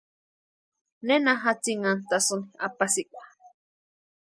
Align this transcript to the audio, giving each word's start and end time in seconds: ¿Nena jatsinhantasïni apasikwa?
¿Nena 1.07 1.33
jatsinhantasïni 1.41 2.45
apasikwa? 2.67 3.23